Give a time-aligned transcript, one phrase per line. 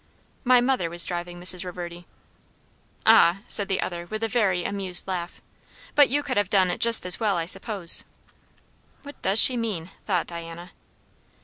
[0.43, 1.63] "My mother was driving, Mrs.
[1.63, 2.07] Reverdy."
[3.05, 5.43] "Ah?" said the other with a very amused laugh.
[5.93, 8.03] "But you could have done it just as well, I suppose."
[9.03, 9.91] What does she mean?
[10.05, 10.71] thought Diana.